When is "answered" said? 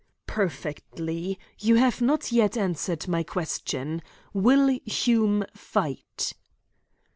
2.57-3.07